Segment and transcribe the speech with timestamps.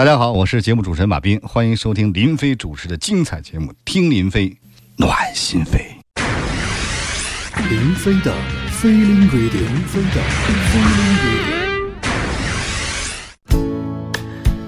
[0.00, 4.56] 大家好，我是节目主持人马斌，欢迎收听林飞主持的精彩节目《听林飞
[4.96, 5.76] 暖心扉》。
[7.68, 8.34] 林飞的
[8.80, 11.49] 飞林飞林飞的飞林飞。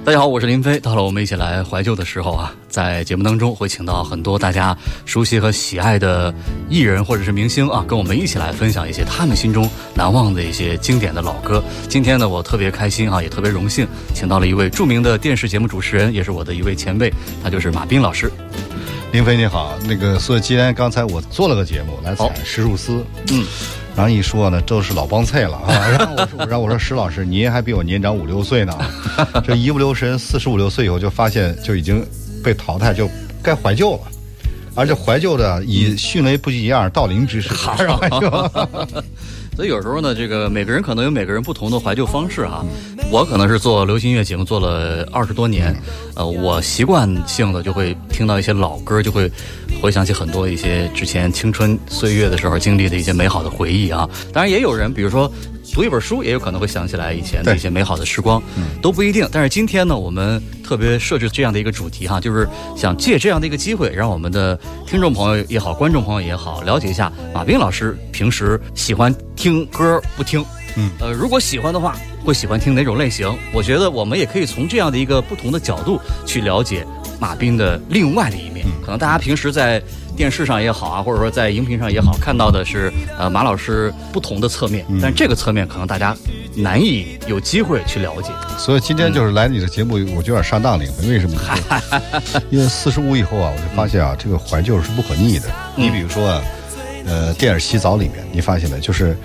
[0.05, 0.81] 大家好，我是林飞。
[0.81, 4.77] 到了我们一起来怀旧的时候啊，在节目当中会请到很多大家
[5.07, 6.35] 熟悉和喜爱的
[6.69, 11.63] 艺人或者是明星啊，跟我们一起来分享一些他们心中难忘的一些经典的老歌。
[11.89, 17.09] 今天呢，我特别开心啊，也特别荣幸，请到了一位著名的电视节目主持人，也是我的一位前辈，
[17.41, 18.29] 他就是马斌老师。
[19.13, 23.47] 林飞你好，那个所以今天刚才我做了个节目来采石树丝，嗯，
[23.95, 28.73] 然后一说呢都是老帮菜了啊，然后我说然后我说石老师您还比我年长五六岁呢，
[29.45, 32.05] 这一不留神四十五六岁以后就发现就已经
[32.43, 33.09] 被淘汰，就
[33.43, 34.01] 该怀旧了，
[34.75, 38.31] 而且怀旧的以迅雷不及掩耳盗铃之势还是怀旧。
[39.55, 42.65] 所以有时候呢，这个每个人可能有每个人不同的怀旧方式哈。
[43.11, 45.75] 我可能是做流行音乐节目做了二十多年，
[46.15, 49.31] 呃，我习惯性的就会听到一些老歌，就会
[49.83, 54.09] 回想起很多一些之前青春岁月的时候经历的一些美好的回忆啊。
[54.33, 55.31] 当然也有人，比如说
[55.73, 58.43] 读一本书，也有可能会想起来以前的一些美好的时光，
[58.83, 59.27] 都不一定。
[59.33, 70.45] 但是今天呢，我们特别设置这样的一个主题哈，就是想借这样的一个机会，让我们的听众朋友也好，观众朋友也好，了解一下马斌老师平时喜欢听歌不听。
[70.77, 73.31] 嗯，呃，如果喜欢的话，会喜欢听哪种类型？
[73.53, 76.87] 我觉得我们也可以从这样的一个不同的角度去了解
[77.19, 78.67] 马斌的另外的一面。
[78.83, 79.83] 可能大家平时在
[80.17, 86.17] 电视上也好啊，或者说在荧屏上也好，看到的是呃马老师不同的侧面，但这个侧面可能大家
[86.55, 88.31] 难以有机会去了解。
[88.59, 90.85] 所以今天就是来你的节目，我就有点上当了。
[91.09, 91.37] 为什么？
[92.51, 95.49] 因为四十五以后啊，我就发现啊，这个怀旧是不可逆的。
[95.77, 96.43] 你比如说啊，
[97.07, 98.79] 呃，电影《洗澡》里面，你发现没？
[98.81, 99.17] 就是。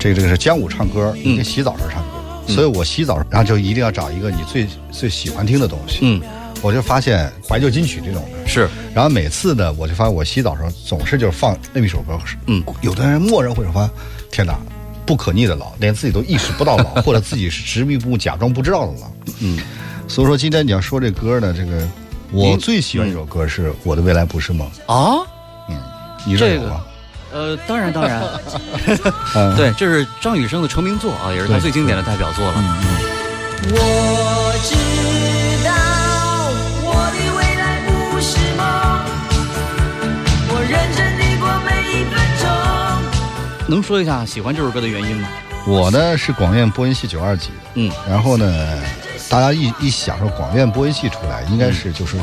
[0.00, 5.98] 这个这个是姜武唱歌，跟洗澡时唱歌，所以我洗澡然后就一定要找一个你最最喜欢听的东西。
[6.02, 6.22] 嗯，
[6.60, 12.18] 我就发现怀旧金曲这种的是，然后每次呢，我就发现我洗澡时候总是就是放那么一首歌。
[12.46, 13.90] 嗯，有的人默认会说
[14.30, 14.58] ：“天哪，
[15.06, 19.10] 不可逆的老，连自己都意识不到老， 或者自己是执迷不悟、假装不知道的老。”
[19.40, 19.58] 嗯，
[20.08, 21.86] 所以说今天你要说这歌呢，这个
[22.32, 25.24] 我最喜欢一首歌是《我的未来不是梦》啊。
[25.68, 25.76] 嗯，
[26.26, 26.80] 你这个。
[27.30, 28.22] 呃，当然当然，
[29.54, 32.54] 对，这是张雨生的成名作啊，也是他最经典的代表作了。
[33.70, 34.74] 我知
[43.68, 45.28] 能说一下喜欢这首歌的原因吗？
[45.66, 48.82] 我呢是广院播音系九二级，嗯，然后呢，
[49.28, 52.16] 大家一一想说广院播音系出来，应该是就是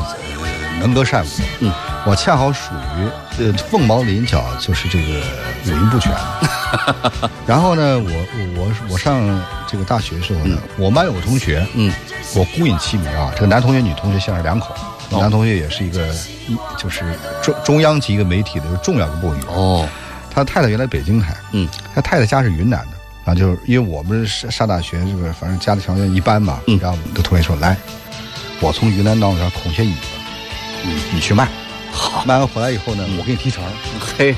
[0.80, 1.28] 能歌善舞，
[1.60, 1.72] 嗯。
[2.04, 5.20] 我恰好属于呃凤毛麟角，就是这个
[5.66, 6.12] 五音不全。
[7.46, 8.10] 然后呢，我
[8.56, 11.92] 我我上这个大学的时候呢，我班有个同学，嗯，
[12.34, 14.74] 我孤影其名啊，这个男同学女同学现在两口，
[15.10, 16.08] 男同学也是一个
[16.76, 17.04] 就是
[17.42, 19.44] 中中央级一个媒体的重要的部员。
[19.48, 19.88] 哦。
[20.36, 22.92] 他太太原来北京台，嗯，他太太家是云南的，
[23.24, 27.74] 然后就是因为我们上上大学，这个反正家里条件一般嘛，然后我们的同学说来，
[28.60, 30.00] 我从云南到这孔雀椅子，
[30.84, 31.48] 你你去卖。
[31.90, 33.64] 好，卖完回来以后呢，我给你提成。
[34.18, 34.36] 嘿，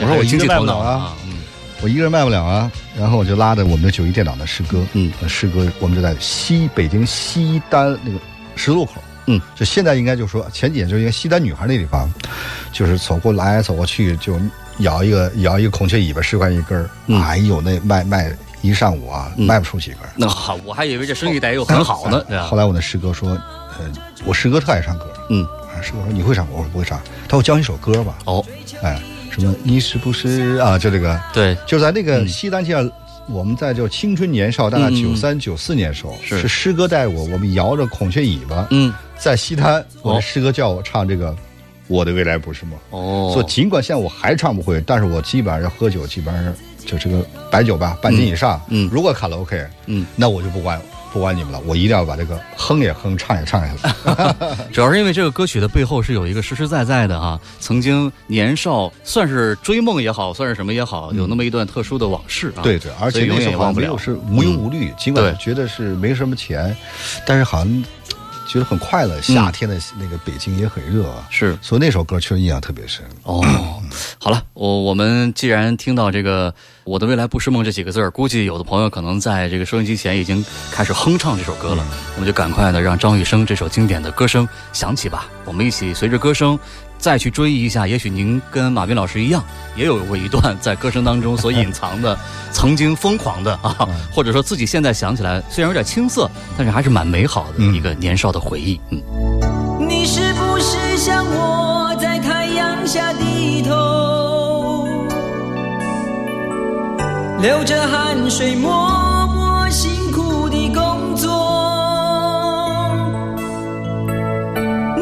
[0.00, 1.34] 我说我一个人卖不了啊，嗯，
[1.82, 2.72] 我一个人卖不了啊。
[2.98, 8.18] 然后我就拉着我们的九一电脑的师哥，嗯，师哥，我们就在西北京西单那个
[8.56, 8.94] 十字路口，
[9.26, 12.08] 嗯，就现在应该就说前几年就应该西单女孩那地方，
[12.72, 14.40] 就是走过来走过去就
[14.78, 16.90] 摇一个摇一个孔雀尾巴十块钱一根儿，
[17.22, 19.98] 哎呦那卖卖一上午啊卖不出几根。
[20.16, 22.24] 那好，我还以为这生意得又很好呢。
[22.42, 23.92] 后来我那师哥说，呃，
[24.24, 25.46] 我师哥特爱唱歌，嗯。
[25.82, 26.98] 师哥说你会唱，我说不会唱。
[27.28, 28.16] 他说教你首歌吧。
[28.24, 28.42] 哦，
[28.80, 28.98] 哎，
[29.30, 29.54] 什么？
[29.62, 30.78] 你是不是啊？
[30.78, 32.90] 就这个，对，就在那个西单街上，
[33.28, 41.32] 我们在就青春年少，大概九三九四年时候，是师哥带我，我们摇着孔雀尾巴，嗯，在西单，我的师哥叫我唱这个
[41.94, 42.78] 《我的未来不是梦》。
[42.90, 48.60] 哦，所以尽管现在我还唱不会，但是我基本上要喝酒，基本上就这个白酒吧，半斤以上。
[48.68, 50.80] 嗯，如果卡拉 OK，嗯，那我就不管。
[51.12, 54.56] 不管你们了，我一定要把这个哼也哼，唱也唱下来。
[54.74, 62.62] 主要是因为这个歌曲的背后是有一个实实在在的哈，曾经年少算是追梦也好，算是什么也好，有那么一段特殊的往事啊。
[62.64, 64.92] 对对，而且永远也忘不了，是无忧无虑。
[64.98, 66.76] 尽管觉得是没什么钱，
[67.24, 67.84] 但是好像。
[68.46, 73.04] 觉得很快乐，夏天的那个北京也很热啊，是，所以那首歌确实印象特别深。
[73.22, 73.42] 哦，
[74.18, 76.54] 好了，我我们既然听到这个
[76.84, 86.58] “我的未来不是梦”这几个字儿，估计有的朋友可能在这个收音机前已经开始哼唱这首歌了，我们就赶快的让张雨生这首经典的歌声响起吧，我们一起随着歌声。
[87.04, 89.44] 再去追忆一下，也许您跟马斌老师一样，
[89.76, 92.18] 也有过一段在歌声当中所 隐藏的、
[92.50, 98.80] 曾经疯狂的啊，或者说自己现在想起来虽然有点青涩，但是还是蛮美好的一个年少的回忆。
[98.88, 99.02] 嗯。
[99.86, 104.88] 你是不是像我在太阳下低头，
[107.42, 111.28] 流着汗水默默辛苦的工作？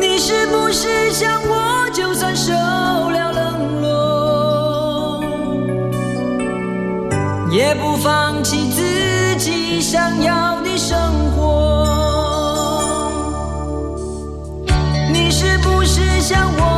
[0.00, 1.61] 你是不是像我，
[7.52, 10.98] 也不放弃自己想要的生
[11.36, 13.12] 活？
[15.12, 16.71] 你是不是像我，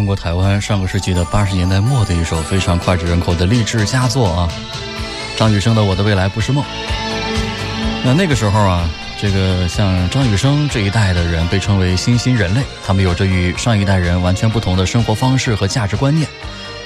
[0.00, 4.48] 中国台湾上个世纪的八十年代末的一首非常脍炙人口的励志佳作啊，
[5.36, 6.64] 张雨生的《我的未来不是梦》。
[8.02, 8.88] 那那个时候啊，
[9.20, 16.26] 这个像张雨生这一代的人被称为新兴人类，他们有着与上一代人完全不同的生活方式和价值观念。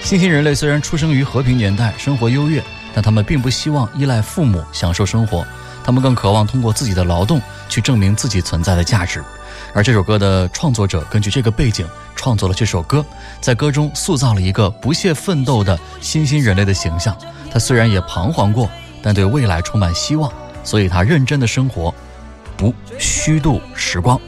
[0.02, 2.60] 新兴人类虽然出生于和平年代，生活优越，
[2.92, 5.46] 但他们并不希望依赖父母享受生活，
[5.84, 7.40] 他们更渴望通过自己的劳动
[7.74, 9.20] 去证明自己存在的价值。
[9.72, 11.84] 而这首歌的创作者根据这个背景
[12.14, 13.04] 创作了这首歌，
[13.40, 17.16] 在歌中塑造了一个不懈奋斗的新兴人类的形象。
[17.50, 18.70] 他虽然也彷徨过，
[19.02, 20.32] 但对未来充满希望，
[20.62, 21.92] 所以他认真的生活，
[22.56, 24.20] 不虚度时光。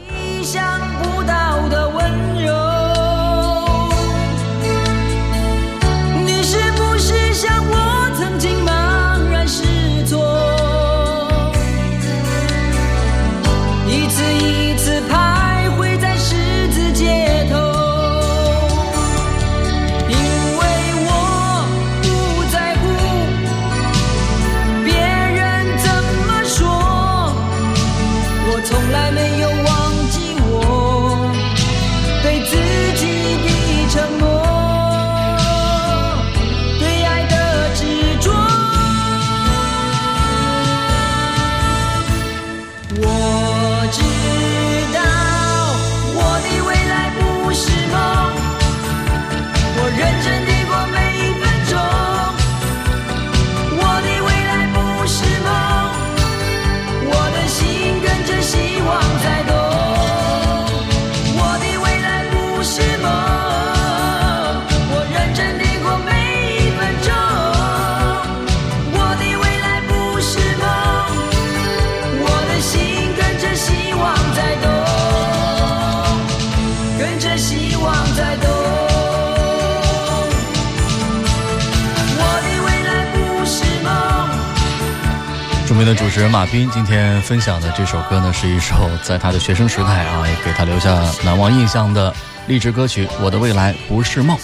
[85.67, 92.13] 著名的主持人马斌今天分享的这首歌呢，是一首在他的学生时代啊，也给他留下难忘印象的
[92.47, 94.37] 励志歌曲《我的未来不是梦》。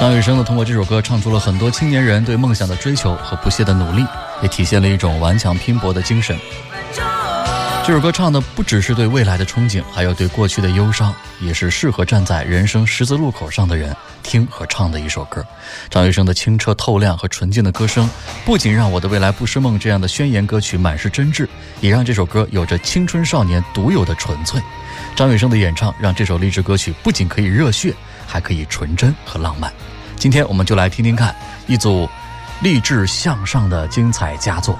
[0.00, 4.04] 张雨生呢，通过这首歌唱出了很多青年人对梦想的追求和不懈的努力，
[4.42, 6.36] 也体现了一种顽强拼搏的精神。
[7.84, 15.44] 这首歌唱的不只是对未来的憧憬，还有对过去的忧伤，也是适合站在人生十字路口上的人听和唱的一首歌。
[15.90, 18.08] 张雨生的清澈透亮和纯净的歌声，
[18.44, 21.46] 不仅让《我的未来不是梦》这样的宣言歌曲满是真挚，
[21.80, 24.62] 也让这首歌有着青春少年独有的纯粹。
[25.16, 27.92] 张雨生的演唱让这首励志歌曲不仅可以热血，
[28.28, 29.70] 还可以纯真和浪漫。
[30.16, 31.34] 今天我们就来听听看
[31.66, 32.08] 一组
[32.60, 34.78] 励志向上的精彩佳作。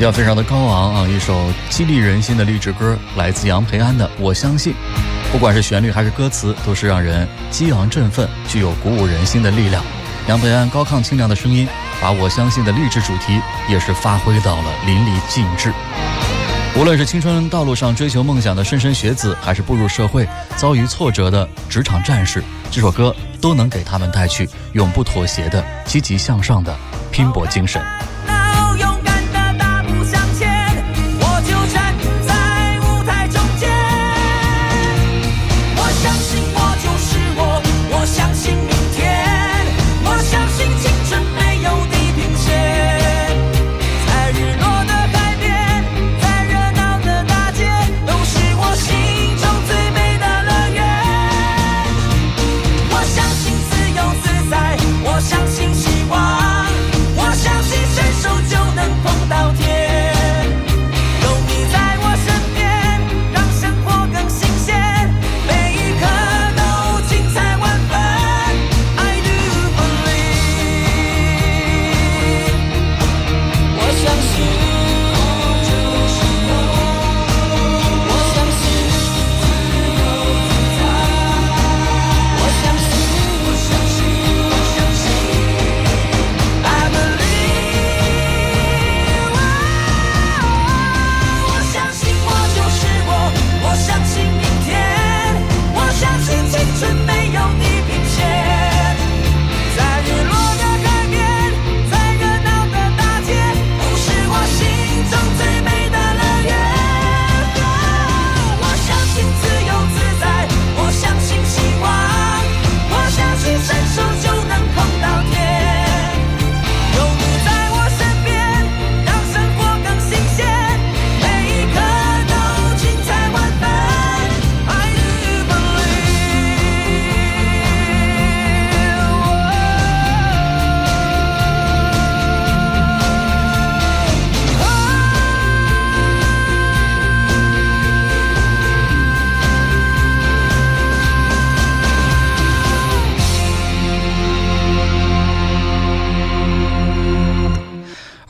[0.00, 4.72] 调非常的高昂啊，一首激励人心的励志歌，来自杨培安的《我相信》。
[5.30, 9.84] 不管是旋律还是歌词，都是让人激昂振奋，具有鼓舞人心的力量。
[10.26, 11.68] 杨培安高亢清亮的声音，
[12.00, 13.38] 把我相信的励志主题
[13.68, 15.70] 也是发挥到了淋漓尽致。
[16.78, 20.26] 无论是青春道路上追求梦想的莘莘学子，还是步入社会
[20.56, 26.74] 遭遇挫折的职场战士，这首歌都能给他们带去永不妥协的积极向上的
[27.12, 27.82] 拼搏精神。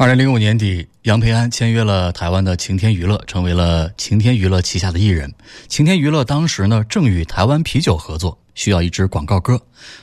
[0.01, 5.31] 二零零五年底，杨培安签约了台湾的晴天娱乐，成为了晴天娱乐旗下的艺人。
[5.69, 9.61] 晴天娱乐当时呢正与台湾啤酒合作，需要一支广告歌。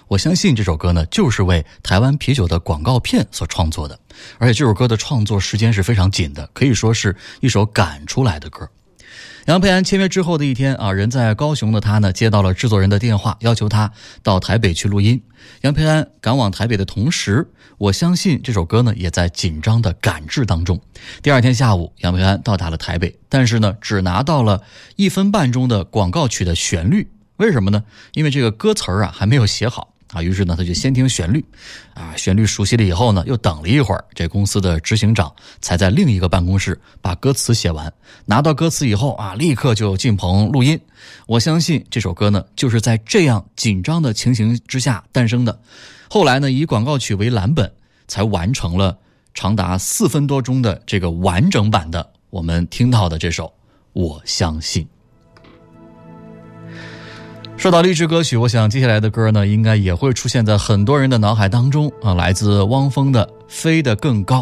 [0.07, 3.99] 我相信这首歌呢就是为台湾啤酒的广告片所创作的，
[4.37, 8.69] 而且这首歌的创作时间是非常紧的，可以说是一首赶出来的歌。
[9.47, 13.89] 杨培安签约之后的一天啊，人在高雄的他呢，接到了制作人的电话，要求他
[14.21, 15.21] 到台北去录音。
[15.61, 20.81] 杨培安赶往台北的同时，我相信这首歌呢也在紧张的赶制当中。
[21.21, 24.63] 第二天下午，杨培安到达了台北，但是呢，只拿到了
[24.97, 27.09] 一分半钟的广告曲的旋律。
[27.37, 27.85] 为什么呢？
[28.15, 29.93] 因为这个歌词儿啊还没有写好。
[30.17, 31.45] 啊，于是呢，他就先听旋律，
[31.93, 35.31] 啊，旋律熟悉了以后呢，又等了一会儿，这公司的执行长
[35.61, 37.93] 才在另一个办公室把歌词写完，
[38.25, 40.79] 拿到歌词以后啊，立刻就进棚录音。
[41.27, 45.59] 我相信这首歌呢，就是在这样紧张的情形之下诞生的。
[46.09, 47.71] 后来呢，以广告曲为蓝本，
[48.07, 48.97] 才完成了
[49.35, 53.45] 长达四分多钟的这个完整版的我们听到的这首
[53.93, 54.83] 《我相信》。
[57.57, 64.41] 说到励志歌曲，我想接下来的歌呢，应该也会出现在很多人的脑海当中啊，来自汪峰的《飞得更高》。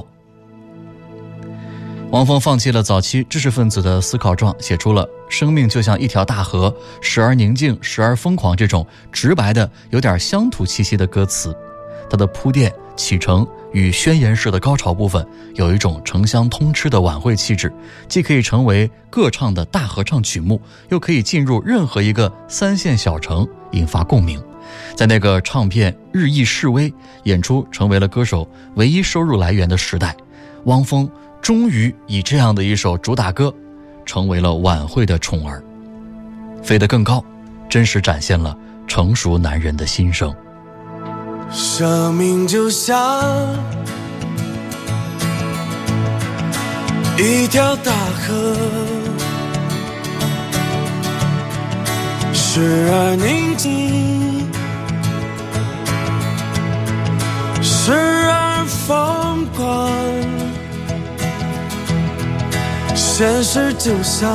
[2.12, 11.56] 汪峰放弃了早期知识分子的思考状，写出了“生命就像一条大河，时而宁静，时而疯狂”这种直白的、有点乡土气息的歌词。
[12.10, 15.26] 它的铺垫、启程与宣言式的高潮部分，
[15.56, 17.72] 有一种城乡通吃的晚会气质，
[18.08, 24.42] 既可以成为歌唱的大合唱曲目，又可以进入任何一个三线小城，引发共鸣。
[24.96, 26.92] 在那个唱片日益式微、
[27.24, 30.16] 演出成为了歌手唯一收入来源的时代，
[30.66, 31.10] 汪峰
[31.42, 33.54] 终于以这样的一首主打歌，
[34.06, 35.64] 成为了晚会的宠儿。
[36.64, 37.24] 飞得更高，
[37.70, 40.34] 真实展现了成熟男人的心声。
[41.52, 42.96] 生命就像
[47.18, 47.92] 一条大
[48.28, 48.56] 河，
[52.34, 54.50] 时而宁静，
[57.62, 59.90] 时而疯狂。
[62.94, 64.30] 现实就像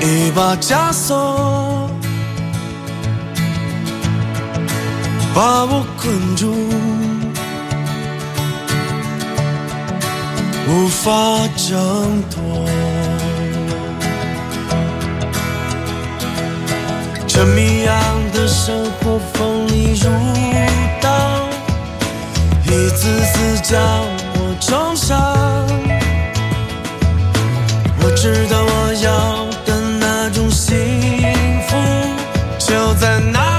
[0.00, 1.90] 一把枷锁。
[5.34, 6.54] 把我困住，
[10.68, 11.10] 无法
[11.56, 12.40] 挣脱。
[17.26, 17.96] 这谜样
[18.32, 20.08] 的生活锋利如
[21.00, 21.10] 刀，
[22.66, 23.80] 一次次将
[24.34, 25.18] 我重伤。
[28.00, 30.76] 我知道我要的那种幸
[31.66, 31.76] 福，
[32.56, 33.53] 就在那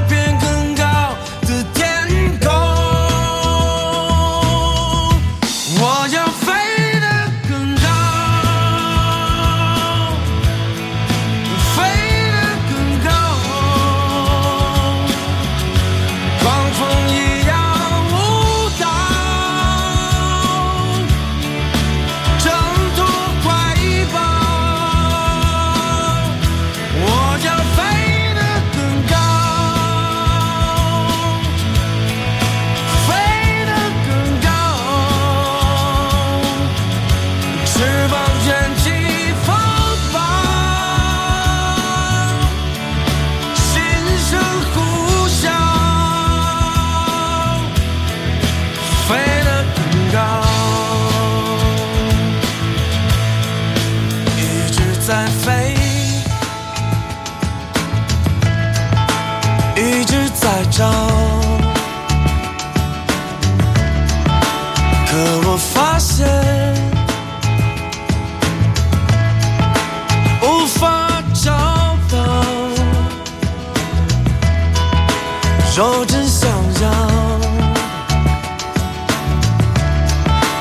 [75.78, 76.50] 若真想
[76.82, 76.90] 要，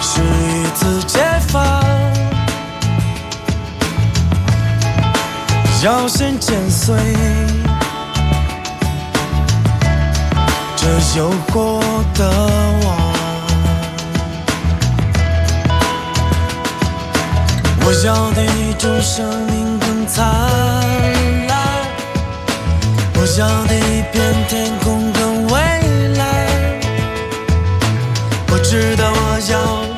[0.03, 1.63] 是一次解放，
[5.85, 6.97] 要先剪碎。
[10.75, 11.81] 这诱惑
[12.15, 12.29] 的
[12.85, 13.15] 网。
[17.87, 20.27] 我要的一种生命更灿
[21.47, 21.57] 烂，
[23.15, 25.04] 我要的一片天空
[28.65, 29.94] 知道我要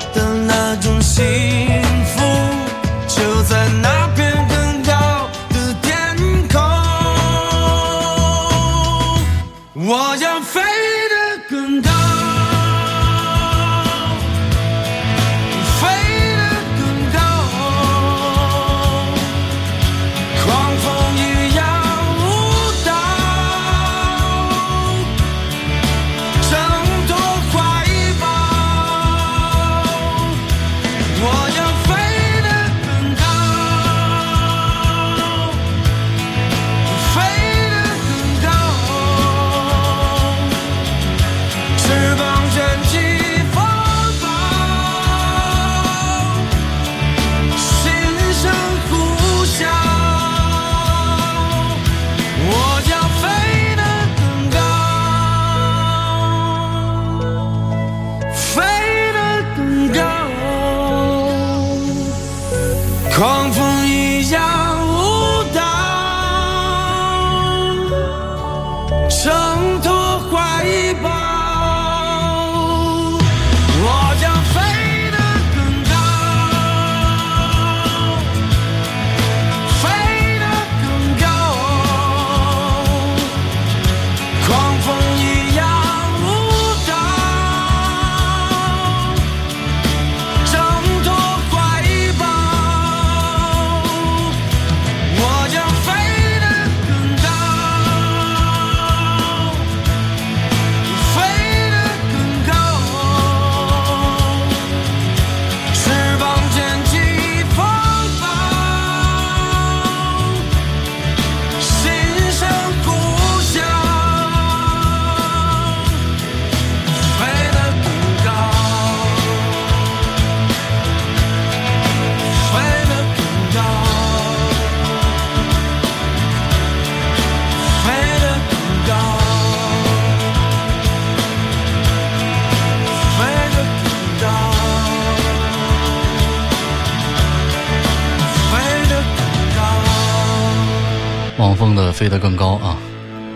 [141.96, 142.76] 飞得更高》啊，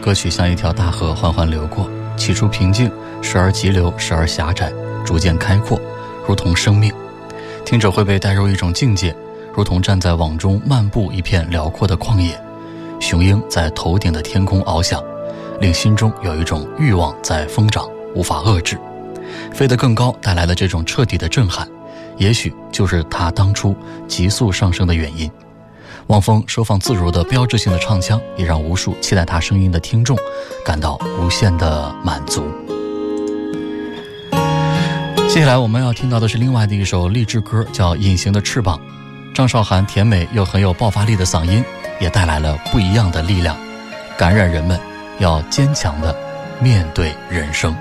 [0.02, 2.92] 歌曲像一条大河缓缓流过，起初平静，
[3.22, 4.70] 时而急流，时而狭窄，
[5.02, 5.80] 逐渐开阔，
[6.28, 6.92] 如同生命。
[7.64, 9.16] 听者会被带入一种境界，
[9.54, 12.38] 如同站在网中漫步一片辽阔的旷野，
[13.00, 15.02] 雄鹰在头顶的天空翱翔，
[15.58, 18.78] 令心中有一种欲望在疯长，无法遏制。
[19.54, 21.66] 飞得更高带来了这种彻底的震撼，
[22.18, 23.74] 也许就是他当初
[24.06, 25.30] 急速上升的原因。
[26.10, 30.18] 汪峰收放自如的标志性的唱腔，也让无数期待他声音的听众
[30.64, 32.44] 感到无限的满足。
[35.28, 38.76] 接下来我们要听到的是另外的一首励志歌，叫《隐形的翅膀》。
[39.32, 41.64] 张韶涵甜美又很有爆发力的嗓音，
[42.00, 43.56] 也带来了不一样的力量，
[44.18, 44.78] 感染人们
[45.20, 46.12] 要坚强的
[46.58, 47.72] 面对人生。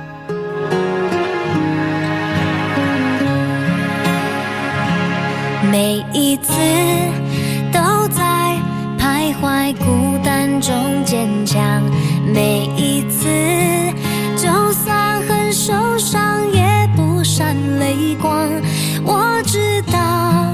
[5.72, 6.54] 每一次
[10.62, 11.82] 中坚强，
[12.34, 13.28] 每一次
[14.36, 18.50] 就算很受伤也不闪泪光。
[19.04, 20.54] 我知道，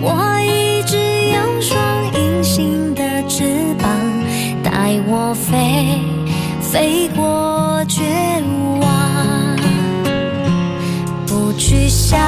[0.00, 1.78] 我一直有双
[2.14, 3.44] 隐形的翅
[3.78, 3.90] 膀，
[4.62, 6.00] 带我飞，
[6.60, 8.02] 飞过绝
[8.80, 9.56] 望。
[11.26, 12.18] 不去想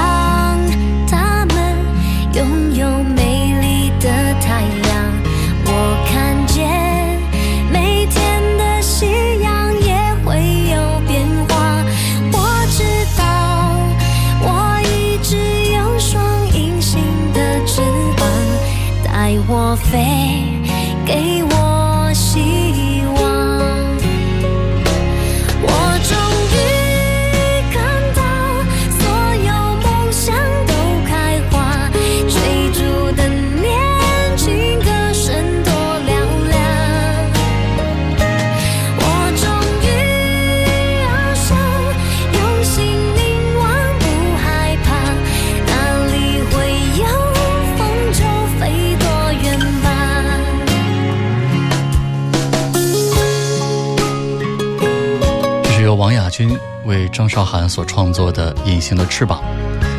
[57.14, 59.40] 张韶涵所创作的《隐形的翅膀》。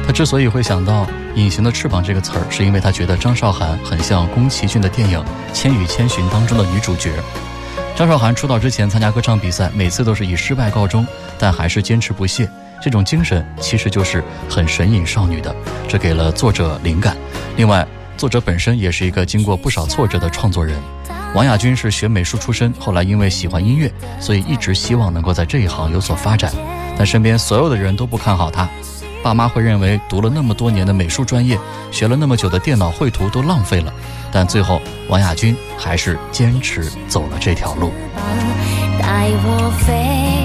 [0.06, 5.18] 他之所以会想到“隐形的翅膀”这个词儿，是因为他觉得张韶涵很像宫崎骏的电影
[5.54, 7.14] 《千与千寻》当中的女主角。
[7.96, 11.08] 张韶涵出道之前参加歌唱比赛，每次都是以失败告终，
[11.40, 12.50] 但还是坚持不懈。
[12.82, 15.56] 这种精神其实就是很神隐少女的，
[15.88, 17.16] 这给了作者灵感。
[17.56, 20.78] 另外，作者本身也是一个经过不少挫折的创作人。
[21.34, 26.52] 王亚军是学美术出身，后来因为喜欢音乐，所以一直希望能够在这一行有所发展。
[26.98, 28.70] 但身边所有的人都不看好他，
[29.24, 31.60] 爸妈会认为读了那么多年的美术专业，
[31.92, 33.94] 学了那么久的电脑绘图都浪费了。
[34.32, 37.92] 但最后，王亚军还是坚持走了这条路。
[39.00, 40.45] 带我飞，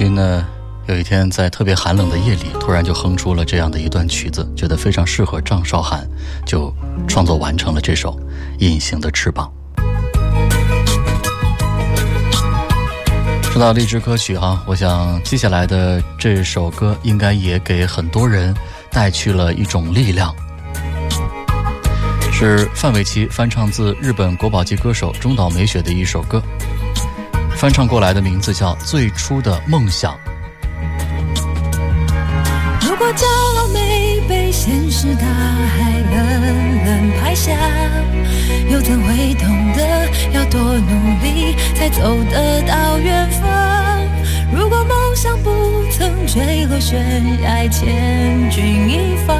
[0.00, 0.46] 亚军呢，
[0.86, 6.08] 有一天在特别寒冷的夜里，突然就哼出了这样的一段曲子，觉得非常适合张韶涵，
[6.46, 6.74] 就
[7.06, 8.12] 创作完成了这首
[8.60, 9.52] 《隐形的翅膀》。
[13.52, 18.56] 说到励志歌曲哈，我想接下来的这首歌应该也给很多人
[18.90, 20.34] 带去了一种力量，
[22.32, 26.42] 是范玮琪翻唱自日本国宝级歌手中岛美雪的一首歌，
[27.60, 30.14] 翻唱过来的名字叫《最初的梦想》。
[32.80, 33.26] 如果骄
[33.58, 37.52] 傲没被现实大海冷冷拍下，
[38.70, 44.08] 又怎会懂得要多努力才走得到远方？
[44.56, 45.50] 如果梦想不
[45.92, 46.98] 曾坠落悬
[47.42, 49.34] 崖，千钧一发，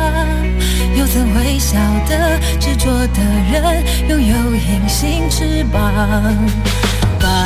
[0.94, 6.36] 又怎会晓得执着的人拥有隐形翅膀？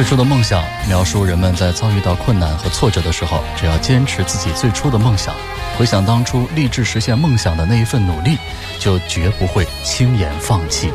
[0.00, 5.34] 最初的梦想，描述人们在遭遇到困难和挫折的时候，只要坚持自己最初的梦想，
[5.76, 8.38] 回想当初立志实现梦想的那一份努力，
[8.78, 10.90] 就绝不会轻言放弃。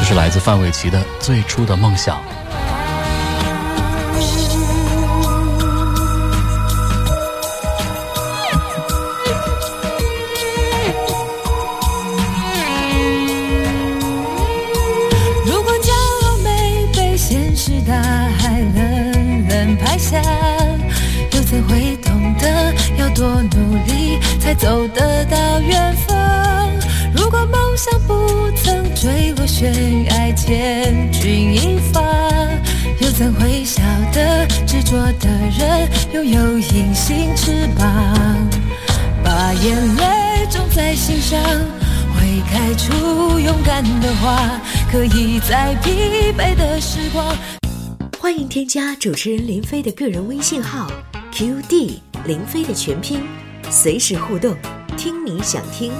[0.00, 2.16] 这是来自范玮琪的《最初的梦想》。
[24.48, 26.70] 才走得到远方？
[27.14, 32.00] 如果梦想不曾坠落悬崖，千钧一发，
[32.98, 38.48] 又怎会晓得执着的人拥有隐形翅膀？
[39.22, 41.38] 把眼泪种在心上，
[42.16, 44.58] 会开出勇敢的花，
[44.90, 47.36] 可以在疲惫的时光。
[48.18, 50.90] 欢迎添加主持人林飞的个人微信号
[51.34, 53.20] QD 林飞的全拼，
[53.70, 54.56] 随时互动，
[54.96, 55.92] 听你想听。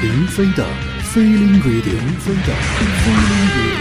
[0.00, 0.64] 林飞的
[1.12, 3.80] Feeling Radio，林飞的 Feeling Radio。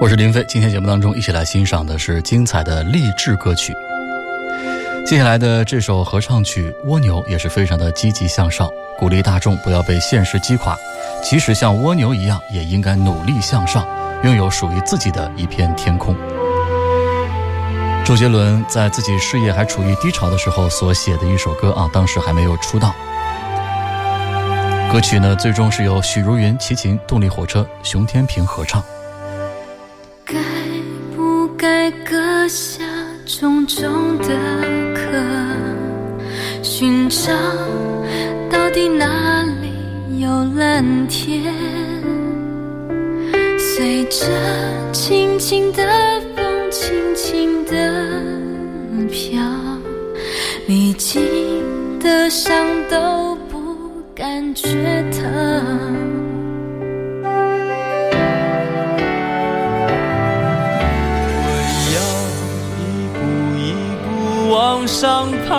[0.00, 3.74] 我是林飞，今天节目当中一起来欣赏的是精彩的励志歌曲。
[5.04, 10.76] 接下来的这首合唱曲《蜗牛》也是非常的积极向上，鼓励大众不要被现实击垮，
[11.24, 13.84] 即使像蜗牛一样，也应该努力向上，
[14.24, 16.14] 拥有属于自己的一片天空。
[18.04, 22.94] 周杰伦在自己事业还处于低潮的时候所写的一首歌啊，当时还没有出道。
[24.90, 28.82] 歌曲呢，最终是由许茹芸、齐秦、动力火车、熊天平合唱。
[30.24, 30.34] 该
[31.14, 32.82] 不该割下
[33.26, 34.26] 重重的
[34.94, 37.30] 壳，寻找
[38.50, 41.54] 到底哪里有蓝天？
[43.88, 44.26] 随着
[44.92, 45.82] 轻轻的
[46.36, 47.72] 风，轻轻的
[49.10, 49.40] 飘，
[50.66, 53.78] 历经的伤都不
[54.14, 55.24] 感觉疼。
[57.24, 57.28] 我
[61.94, 61.96] 要
[62.84, 63.16] 一步
[63.56, 63.72] 一
[64.04, 65.56] 步往上爬，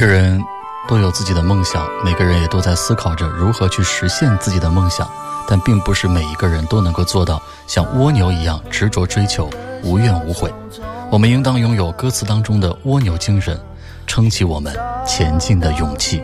[0.00, 0.42] 个人
[0.88, 5.06] 都有自己的梦想，每个人也都在思考着如何去实现自己的梦想，
[5.46, 9.50] 但并不是每一个人都能够做到像蜗牛一样执着追求，
[9.82, 10.50] 无怨无悔。
[11.10, 13.60] 我们应当拥有歌词当中的蜗牛精神，
[14.06, 14.74] 撑起我们
[15.06, 16.22] 前进的勇气。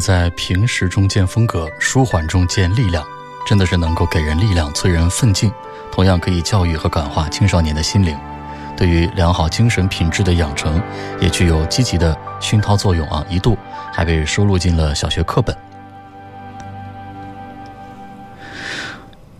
[0.00, 3.04] 在平实中见风格，舒缓中见力量，
[3.46, 5.52] 真的是能够给人力量，催人奋进，
[5.90, 8.16] 同样可以教育和感化青少年的心灵。
[8.76, 10.80] 对于良好精神品质的养成，
[11.20, 13.24] 也具有积极的熏陶作用啊！
[13.28, 13.58] 一度
[13.92, 15.52] 还被收录进了小学课本。《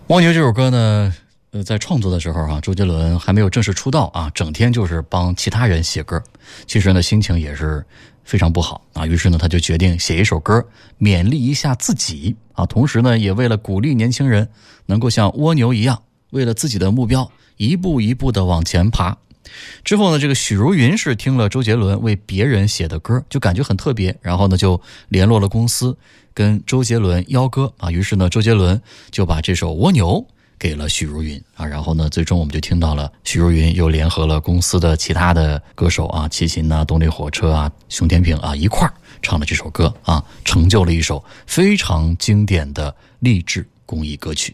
[0.07, 1.13] 蜗牛》这首歌呢，
[1.51, 6.21] 呃，在创作的时候啊，周杰伦还没有正式出道啊，整天就是帮其他人写歌，
[6.67, 7.83] 其实呢，心情也是
[8.23, 9.03] 非常不好啊。
[9.03, 10.63] 于是呢，他就决定写一首歌，
[10.99, 14.47] 勉励一下自己啊，同时呢，也为了鼓励年轻人
[14.85, 19.17] 能够像蜗牛一样，为了自己的目标一步一步的往前爬。
[19.83, 25.97] 之后呢，这个许茹芸是听了周杰伦为别人写的歌，就感觉很特别，然后呢就联络了公司，
[26.35, 27.89] 跟周杰伦邀歌啊。
[27.89, 30.23] 于是呢，周杰伦就把这首《蜗牛》
[30.59, 31.65] 给了许茹芸啊。
[31.65, 44.53] 然后呢，最终我们就听到了许茹芸又联合了公司的其他的歌手啊，齐秦呐、动力火车啊、熊天平啊一块儿唱了这首歌啊，成就了一首非常经典的励志公益歌曲。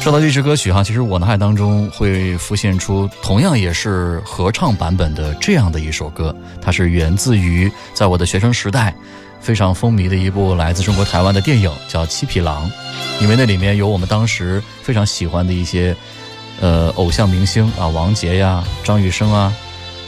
[0.00, 8.94] 说到励志歌曲哈，其实我脑海当中会浮现出同样也是合唱版本的这样的一首歌，它是源自于在我的学生时代
[9.40, 12.70] 非常风靡的一部来自中国台湾的电影，叫《七匹狼》，
[13.22, 15.96] 因为那里面有我们当时非常喜欢的一些
[16.60, 19.52] 呃偶像明星啊，王杰呀、张雨生啊、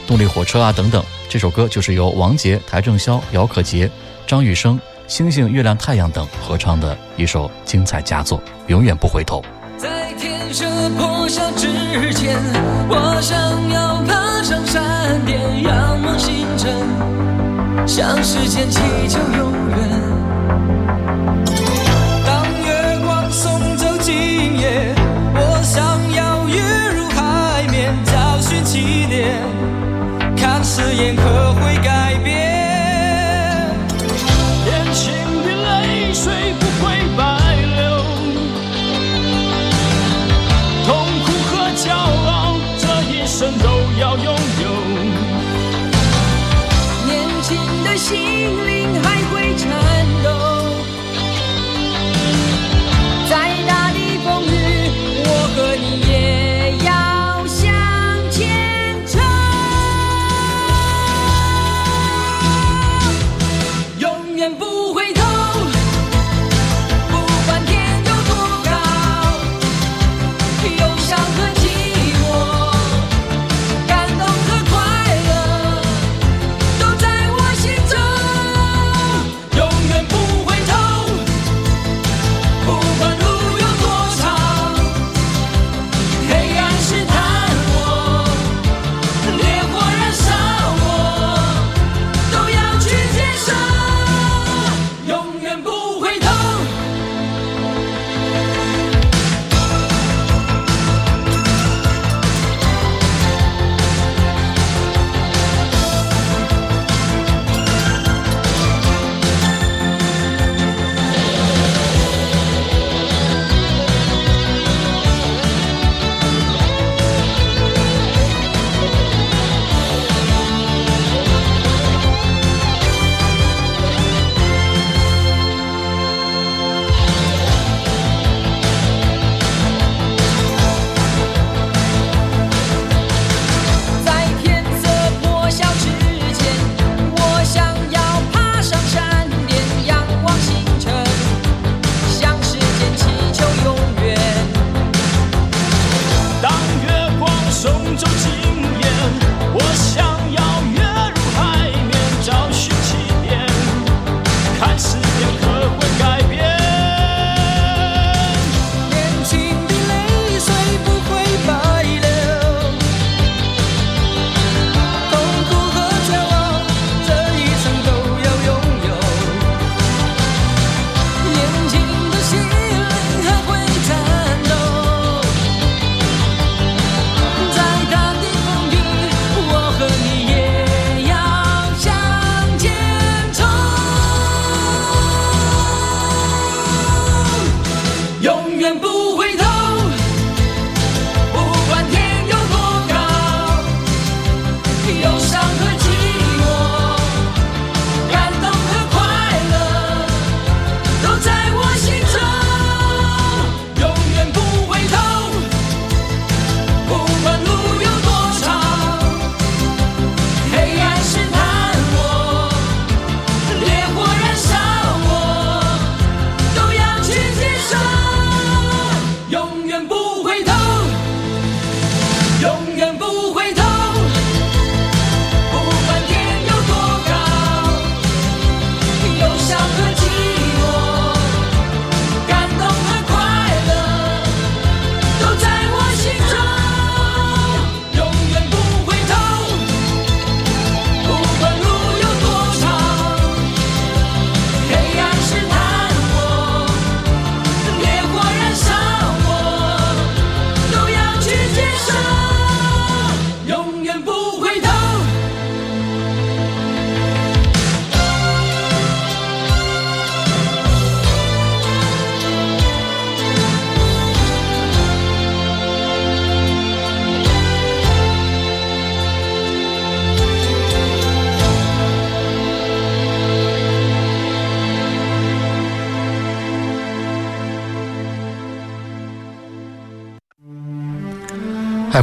[0.06, 1.02] 动力火车啊等等。
[1.28, 3.90] 这首歌就是由王杰、邰正宵、姚可杰、
[4.26, 4.78] 张雨生、
[5.08, 9.42] 星星、月亮、太阳等合唱的一首精彩佳作，永远不回头。
[9.78, 11.66] 在天色破晓之
[12.12, 12.36] 前，
[12.86, 16.70] 我想要爬上山巅，仰望星辰，
[17.86, 19.76] 向时间祈求永远。
[22.24, 24.14] 当月光送走今
[24.58, 24.94] 夜，
[25.34, 25.82] 我想
[26.14, 26.58] 要跃
[26.96, 29.36] 入海面，找寻起点，
[30.36, 31.22] 看誓言可
[31.54, 32.01] 会改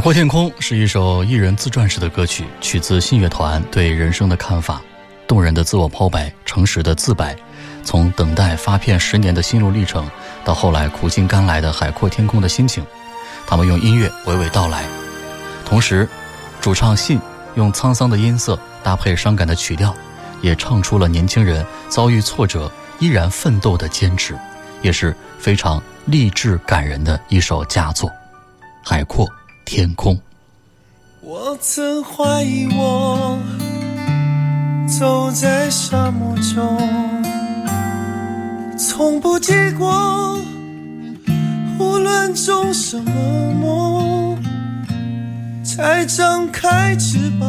[0.00, 4.80] 海阔天空》是一首艺人自传式的歌曲，取自信乐团对人生的看法，
[5.28, 7.36] 动人的自我剖白，诚实的自白，
[7.84, 10.10] 从等待发片十年的心路历程，
[10.42, 12.82] 到后来苦尽甘来的海阔天空的心情，
[13.46, 14.86] 他们用音乐娓娓道来。
[15.66, 16.08] 同时，
[16.62, 17.20] 主唱信
[17.56, 19.94] 用沧桑的音色搭配伤感的曲调，
[20.40, 24.34] 也唱出了年轻人遭遇挫折依然奋斗的坚持，
[24.80, 28.10] 也是非常励志感人的一首佳作。
[28.82, 29.28] 海阔
[29.72, 30.18] 天空。
[31.20, 33.38] 我曾怀疑我
[34.98, 36.76] 走在沙漠中，
[38.76, 40.40] 从不结果，
[41.78, 44.42] 无论种什么梦，
[45.62, 47.48] 才张开翅膀，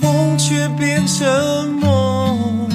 [0.00, 2.66] 风却变成梦。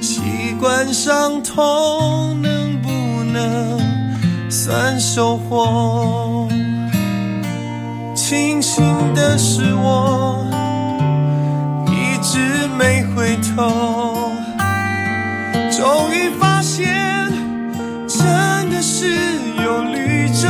[0.00, 0.22] 习
[0.58, 2.88] 惯伤痛，能不
[3.34, 3.78] 能
[4.50, 6.48] 算收获？
[8.28, 8.82] 庆幸
[9.14, 10.44] 的是我，
[11.86, 14.32] 一直没回头。
[15.70, 17.30] 终于发现，
[18.08, 19.14] 真的是
[19.62, 20.48] 有绿洲，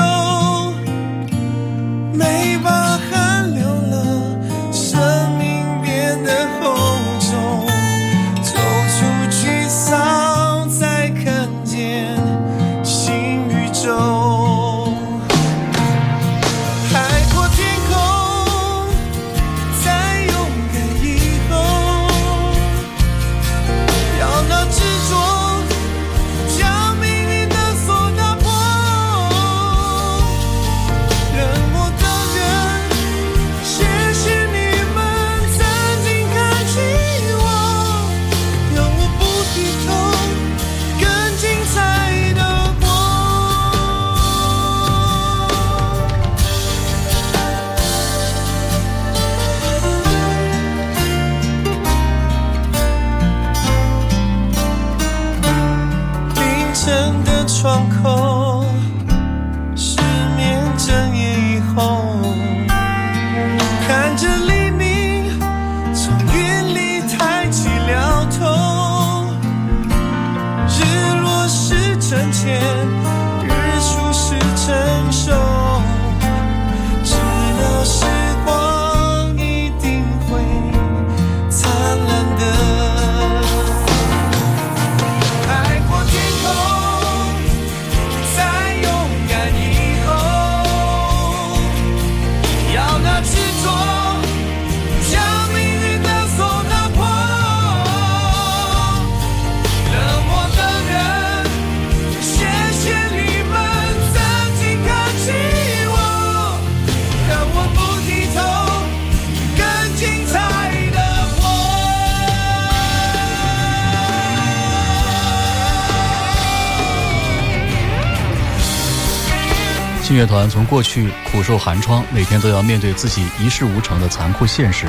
[120.67, 124.87] 过去苦受寒窗，每天都要面对自己一事无成的残酷现实，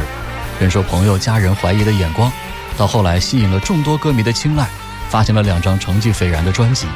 [0.59, 2.31] 忍受朋友、家人怀疑的眼光，
[2.75, 4.67] 到后来吸引了众多歌迷的青睐，
[5.09, 6.87] 发行了两张成绩斐然的专辑。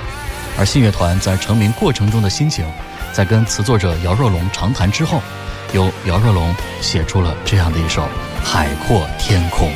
[0.58, 2.66] 而信乐团在成名过程中的心情，
[3.14, 5.22] 在跟词作者姚若龙长谈之后，
[5.74, 8.02] 由姚若龙写出了这样的一首
[8.44, 9.70] 《海阔天空》。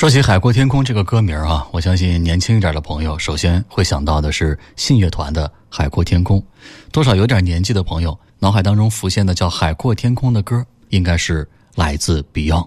[0.00, 6.40] 说起《海阔天空》这个歌名啊，我相信年轻一点的朋友首先会想到的是信乐团的《海阔天空》，
[6.90, 12.66] 多少有点年纪的朋友脑海当中浮现的叫《海阔天空》的歌，应该是来自 Beyond。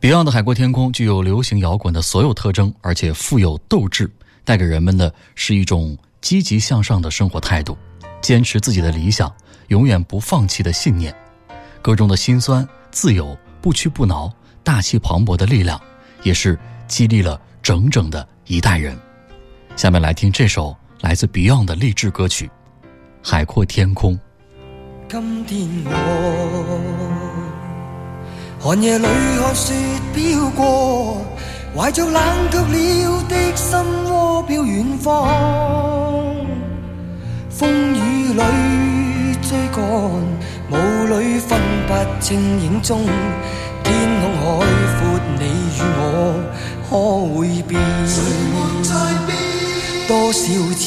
[0.00, 4.10] Beyond 的《海阔天空》具有流行摇滚的所有特征，而且富有斗志，
[4.46, 7.76] 带给人们的是一种积极向上的生活态度，
[8.22, 9.30] 坚持自己的理想，
[9.68, 11.14] 永远不放弃的信念。
[11.82, 15.78] 歌中的辛酸、自由、不屈不挠、大气磅礴的力量，
[16.24, 16.58] 也是
[16.88, 18.98] 激励了整整的一代人。
[19.76, 22.46] 下面来听这首来自 Beyond 的励志歌曲
[23.22, 24.14] 《海阔天空》。
[25.08, 26.80] 今天我
[28.58, 29.74] 寒夜里看雪
[30.14, 31.18] 飘过，
[31.76, 35.28] 怀着冷卻了的心窩飄遠方。
[37.50, 38.42] 风雨里
[39.42, 39.82] 追赶，
[40.70, 40.74] 雾
[41.06, 43.06] 里分不清影踪。
[43.84, 43.88] 天
[44.20, 44.42] 空海
[44.98, 45.00] 阔，
[45.38, 45.42] 你
[45.76, 46.00] 與我
[46.90, 46.92] 可
[47.38, 47.72] 會變？
[50.08, 50.42] 多少
[50.74, 50.82] 次？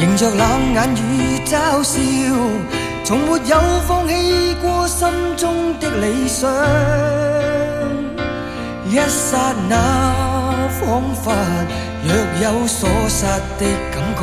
[0.00, 0.42] 迎着冷
[0.74, 1.96] 眼與嘲笑，
[3.04, 3.54] 從沒有
[3.86, 4.10] 放棄
[4.60, 6.50] 過心中的理想。
[8.90, 9.72] 一剎那，
[10.80, 10.82] 彷
[11.24, 11.24] 彿
[12.04, 12.08] 若
[12.42, 13.24] 有所失
[13.58, 13.62] 的
[13.92, 14.22] 感覺，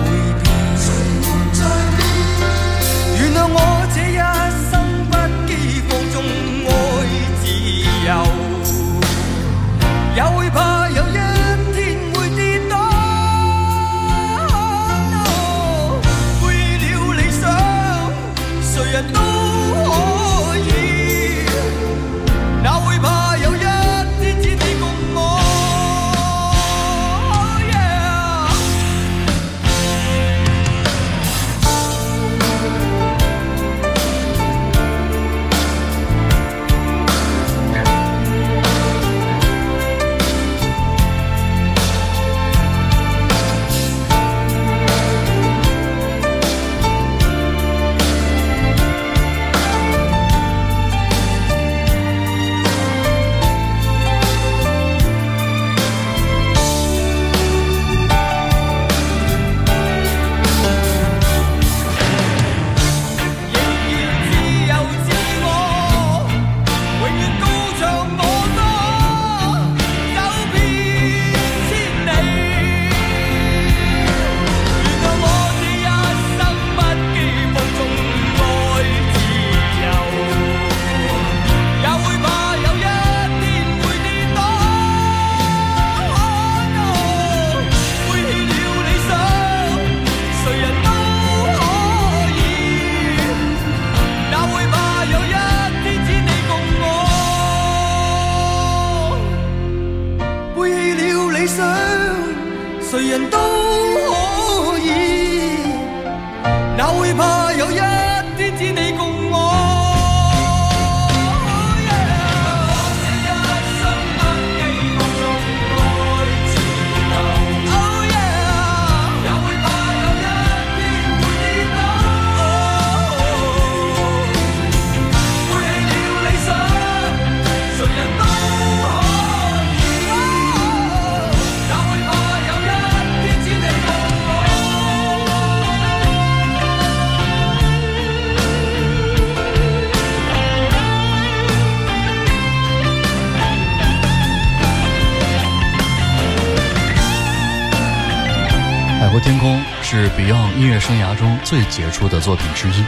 [149.31, 152.83] 天空是 Beyond 音乐生涯中最杰出的作品之一，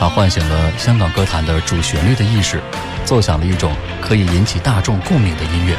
[0.00, 2.62] 它唤醒了香港歌坛的主旋律的意识，
[3.04, 5.76] 奏响了一种可以引起大众共鸣的音乐。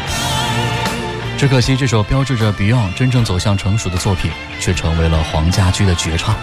[1.35, 4.29] 只可惜，这首标志着 Beyond 真正走向成熟的作品，
[4.59, 6.35] 却成为了黄家驹的绝唱。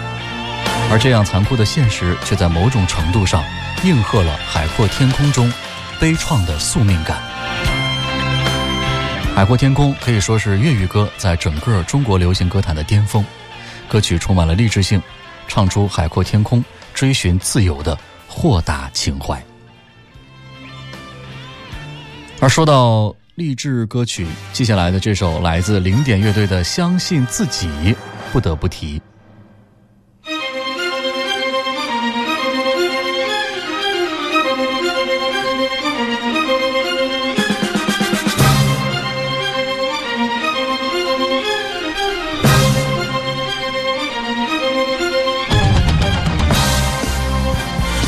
[0.91, 3.41] 而这样残酷的现实，却在某种程度上
[3.85, 5.49] 应和了《海阔天空》中
[5.97, 7.17] 悲怆的宿命感。
[9.33, 13.23] 《海阔天空》可以说是粤语歌在整个中国流行歌坛的巅峰，
[13.87, 15.01] 歌曲充满了励志性，
[15.47, 16.63] 唱出海阔天空、
[16.93, 19.41] 追寻自由的豁达情怀。
[22.39, 27.67] 而说到励志歌曲，接下来的这首来自零点乐队的《相信自己》，
[28.31, 29.01] 不得不提。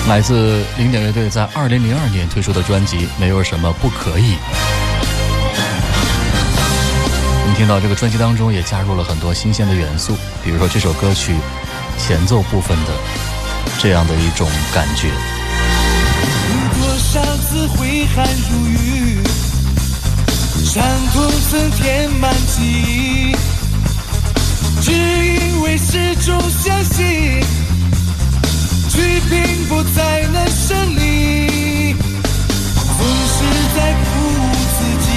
[0.07, 4.35] 来自零点乐队在二零零二年推出的专辑《没有什么不可以》。
[7.41, 11.35] 我们听到这个专辑当中也加入了很多新鲜的元素，比如说这首歌曲
[11.99, 12.93] 前奏部分的
[13.79, 15.09] 这样的一种感觉。
[16.79, 19.19] 多少次挥汗如雨，
[20.63, 20.81] 伤
[21.13, 23.35] 痛曾填满记忆，
[24.81, 27.43] 只因为始终相信，
[28.97, 29.35] 去拼
[29.69, 33.37] 搏才能胜利总是
[33.75, 34.07] 在鼓
[34.41, 35.07] 舞自己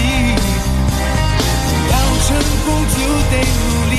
[1.88, 1.94] 要
[2.26, 2.28] 成
[2.66, 2.94] 功就
[3.30, 3.89] 得努力。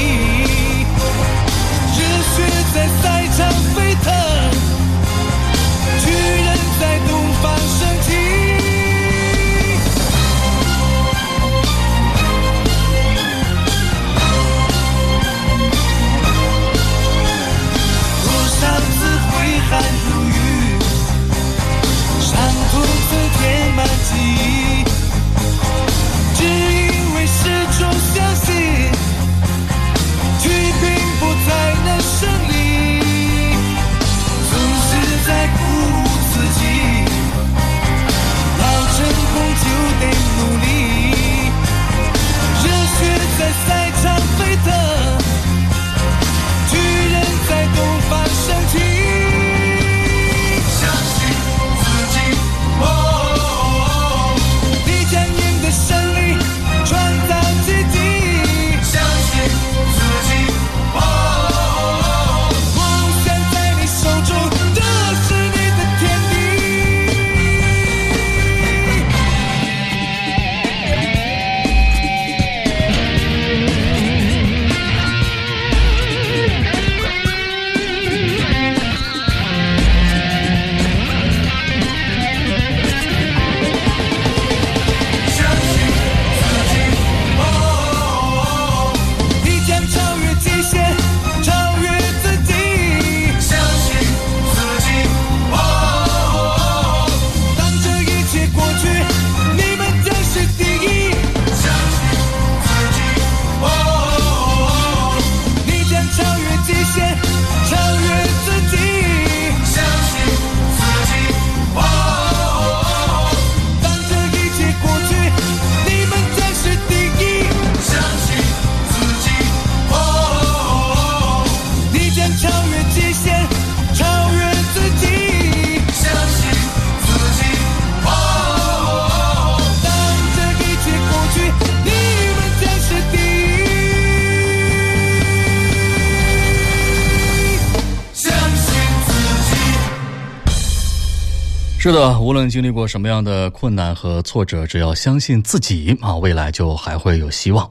[141.83, 147.67] 是的，无论经历过什么样的困难和挫折，只要相信自己啊，未来就还会有希望。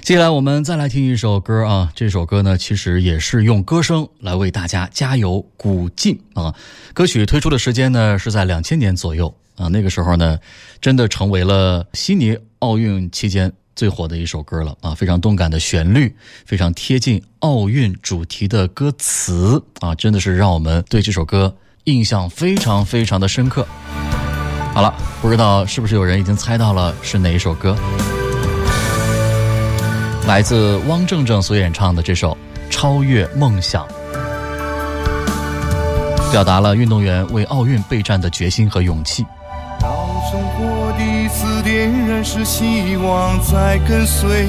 [0.00, 6.52] 接下来我们再来听一首歌啊，这首歌呢其实也是用歌声来为大家加油鼓劲啊。
[6.92, 10.36] 歌曲推出的时间呢是在两千年左右啊，那个时候呢
[10.80, 16.12] 真的成为了悉尼奥运期间最火的一首歌了啊，非常动感的旋律，
[16.44, 21.56] 非常贴近奥运主题的歌词啊，真的是让我们对这首歌
[21.86, 23.64] 印象非常非常的深刻。
[24.74, 27.76] 好了，不知道是不是有人已经猜到了是哪一首歌？
[30.26, 32.36] 来自汪正正所演唱的这首
[32.72, 33.86] 《超越梦想》，
[36.32, 39.24] 表达了运动员为奥运备战的决心和勇气。
[39.78, 39.88] 当
[40.28, 44.44] 生活第一次点燃，是希望在跟随；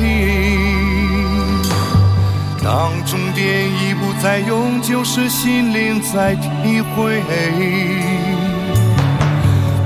[2.67, 7.23] 当终点已不再永久，是心灵在体会。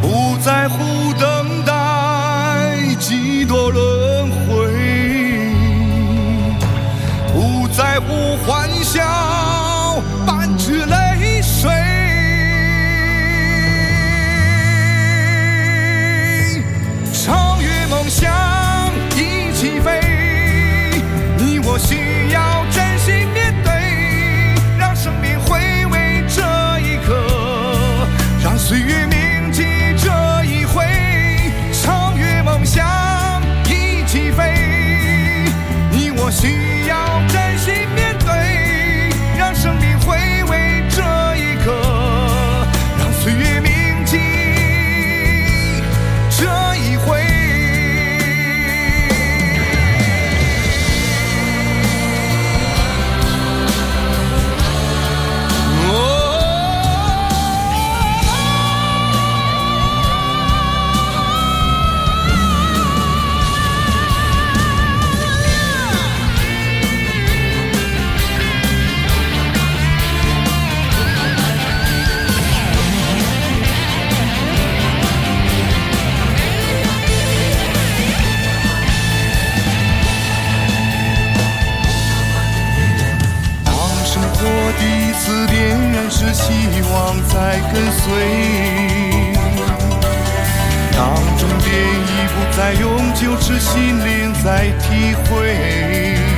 [0.02, 4.66] 不在乎等待几多轮回，
[7.32, 11.70] 不在乎欢笑伴着泪水。
[17.14, 18.34] 超越梦想，
[36.32, 36.71] 你
[86.92, 88.04] 望在跟随；
[90.94, 91.00] 当
[91.38, 92.84] 终点已不再永
[93.14, 96.31] 久，是心灵在体会。